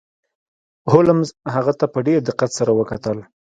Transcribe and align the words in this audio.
هولمز 0.91 1.29
هغه 1.53 1.73
ته 1.79 1.85
په 1.93 1.99
ډیر 2.07 2.19
دقت 2.29 2.49
سره 2.59 2.71
وکتل. 2.79 3.17